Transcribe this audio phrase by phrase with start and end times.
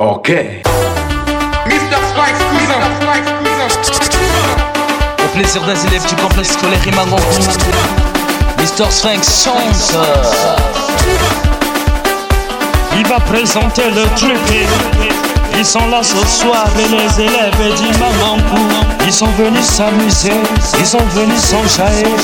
[0.00, 0.30] Ok.
[1.66, 1.98] Mr.
[2.08, 2.40] Spikes,
[5.22, 7.22] Au plaisir d'un élève du complexe scolaire Imangonkou
[8.56, 8.90] Mr.
[8.90, 9.98] Sphinx chante
[12.96, 14.38] Il va présenter le truc
[15.58, 18.68] Ils sont là ce soir et les élèves d'Imangonkou
[19.04, 20.32] Ils sont venus s'amuser,
[20.78, 22.16] ils sont venus s'enjailler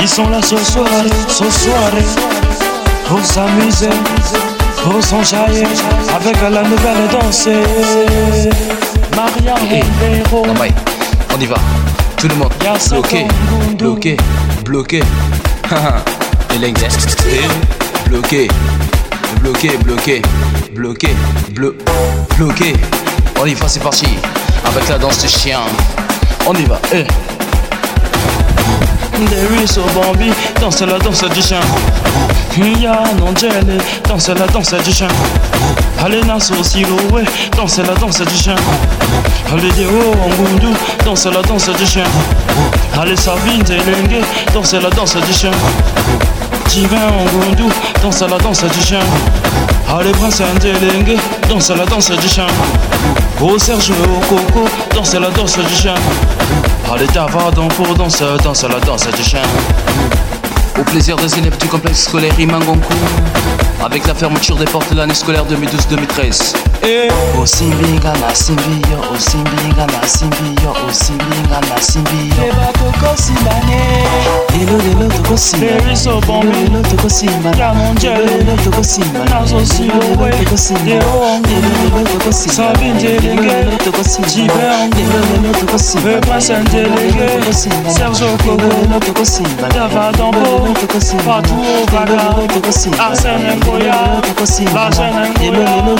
[0.00, 0.88] Ils sont là ce soir,
[1.28, 1.90] ce soir
[3.06, 3.90] Pour s'amuser
[5.00, 5.64] s'enjailler
[6.14, 7.48] avec la nouvelle danse.
[9.16, 9.82] Maria Hey.
[11.34, 11.56] On y va.
[12.16, 12.52] Tout le monde.
[12.90, 13.26] Bloqué.
[13.78, 14.16] Bloqué.
[14.64, 15.02] Bloqué.
[16.50, 16.56] Et.
[16.56, 18.48] Et bloqué.
[19.40, 19.70] Bloqué.
[19.78, 20.22] Bloqué.
[20.74, 21.08] Bloqué.
[21.50, 21.76] Bleu.
[22.36, 22.74] Bloqué.
[23.40, 24.06] On y va, c'est parti.
[24.66, 25.60] Avec la danse du chien.
[26.46, 26.78] On y va.
[26.92, 27.04] Eh.
[29.22, 31.60] Davis au Bambi, danse la danse du chien.
[32.56, 35.08] Yann Angele, danse la danse du chien.
[36.04, 37.24] Alena Siloé,
[37.56, 38.56] danse la danse du chien.
[39.52, 42.04] Allez Deo Angundu, danse la danse du chien.
[43.00, 44.22] Allez Sabine Telengue,
[44.52, 45.52] danse la danse du chien.
[46.68, 47.72] Divin Angundu,
[48.02, 49.00] danse la danse du chien.
[49.96, 51.16] Allez Prince Telengue,
[51.48, 52.46] danse la danse du chien.
[53.40, 53.92] Oh Serge
[54.28, 55.94] Coco, danse la danse du chien.
[56.92, 59.42] Allez Davardon pour danser, danse la danse du chien.
[60.78, 62.94] Au plaisir des élèves du complexe scolaire Imangonkou.
[63.84, 66.54] Avec la fermeture des portes de l'année scolaire 2012-2013
[66.84, 72.34] Et O Simbinga na Simbio, O Simbinga na Simbio, O Simbinga na Simbio.
[72.46, 73.82] Eba Tokosimbane,
[74.54, 75.64] Lelo lelo tokosimba
[76.44, 80.58] Lelo tokosimba Lelo tokosimba Lelo tokosimba Lelo
[88.84, 89.34] tokosimba Lelo tokosimba
[94.04, 94.90] Lelo tokosimba
[95.40, 95.96] Lelo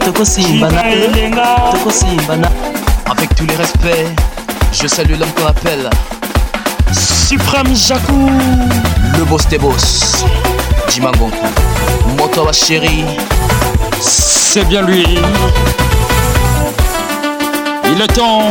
[0.00, 2.34] tokosimba Lelo tokosimba
[3.10, 4.06] Avec tous les respects
[4.72, 5.88] Je salue l'homme qu'on appelle
[6.94, 8.30] Suprême Jacou,
[9.18, 10.24] Le boss des boss.
[10.88, 11.36] Jimangonku
[12.18, 13.04] Moto wa chéri.
[14.00, 15.04] C'est bien lui.
[17.86, 18.42] Il est temps,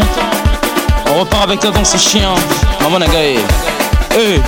[1.09, 2.33] on repart avec la danse chien.
[2.81, 3.39] Maman Nagae.
[4.11, 4.41] Hey,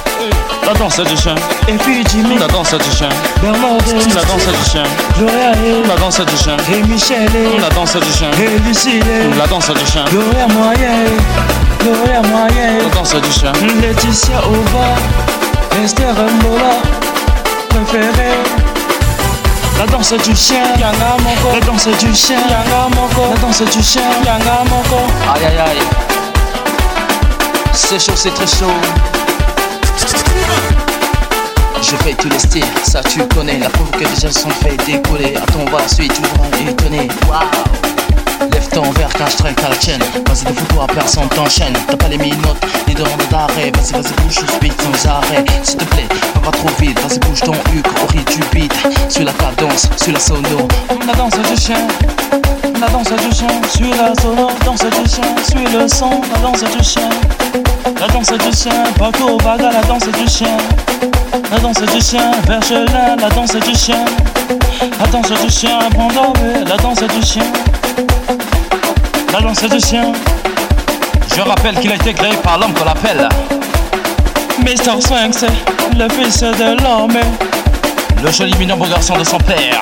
[0.65, 1.35] la danse du chien.
[1.67, 3.09] Et puis Jimmy, la danse du chien.
[3.41, 4.83] Bernardine, la danse du chien.
[5.17, 5.51] Gloria,
[5.87, 6.57] la danse du chien.
[6.73, 7.29] Et Michel,
[7.61, 8.29] la danse du chien.
[8.39, 9.03] Et Lucille,
[9.37, 10.05] la danse du chien.
[10.09, 11.05] Gloria Moyen,
[11.79, 13.51] Gloria Moyen, la danse du chien.
[13.81, 16.81] Laetitia Ova, Esther Mbola,
[17.69, 18.39] préférée.
[19.77, 21.53] La danse du chien, Yanga Moko.
[21.53, 23.33] La danse du chien, Yanga Moko.
[23.33, 25.03] La danse du chien, Yanga Moko.
[25.35, 25.83] Aïe aïe aïe
[27.73, 28.71] C'est chaud, c'est très chaud
[31.87, 35.35] Je fais tous les styles, ça tu connais La preuve que déjà sont fait décoller.
[35.71, 39.79] Va la suite, tu vas étonner Waouh Lève ton verre quand je traîne à la
[39.79, 40.01] chaîne.
[40.27, 41.73] Vas-y, photos à personne t'enchaîne.
[41.87, 42.39] T'as pas les minutes,
[42.87, 43.71] ni demandes d'arrêt.
[43.75, 45.45] Vas-y, vas-y, bouge, je speed sans arrêt.
[45.61, 46.99] S'il te plaît, va pas trop vite.
[47.01, 48.73] Vas-y, bouge ton huc au rythme du beat.
[49.09, 50.67] Sur la cadence, sur la solo
[51.05, 51.87] La danse du chien,
[52.81, 56.63] la danse du chien, suis la solo, danse du chien, suis le son, la danse
[56.63, 57.09] du chien,
[57.99, 60.57] la danse du chien, Paco Vaga, la danse du chien,
[61.51, 64.05] la danse du chien, Verchelin, la danse du chien,
[64.99, 67.43] la danse du chien, Brandové, la danse du chien,
[69.31, 70.11] la danse du chien.
[71.35, 73.27] Je rappelle qu'il a été créé par l'homme qu'on appelle
[74.59, 75.01] Mr.
[75.01, 75.45] Sphinx,
[75.97, 77.17] le fils de l'homme,
[78.23, 79.81] Le joli mignon beau garçon de son père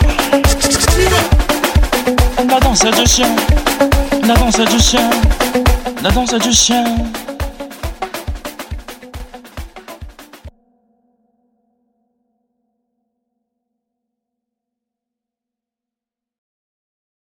[2.54, 3.36] la danse du chien,
[4.28, 5.10] la danse du chien,
[6.04, 6.84] la danse du chien.